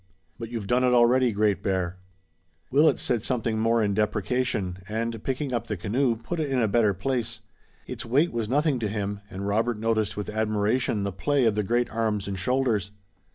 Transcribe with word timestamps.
"But 0.39 0.49
you've 0.49 0.65
done 0.65 0.83
it 0.83 0.95
already, 0.95 1.31
Great 1.31 1.61
Bear." 1.61 1.99
Willet 2.71 2.97
said 2.97 3.21
something 3.21 3.59
more 3.59 3.83
in 3.83 3.93
deprecation, 3.93 4.79
and 4.89 5.23
picking 5.23 5.53
up 5.53 5.67
the 5.67 5.77
canoe, 5.77 6.15
put 6.15 6.39
it 6.39 6.49
in 6.49 6.57
a 6.57 6.67
better 6.67 6.95
place. 6.95 7.41
Its 7.85 8.03
weight 8.03 8.31
was 8.33 8.49
nothing 8.49 8.79
to 8.79 8.87
him, 8.87 9.19
and 9.29 9.45
Robert 9.45 9.77
noticed 9.77 10.17
with 10.17 10.31
admiration 10.31 11.03
the 11.03 11.11
play 11.11 11.45
of 11.45 11.53
the 11.53 11.61
great 11.61 11.91
arms 11.91 12.27
and 12.27 12.39
shoulders. 12.39 12.89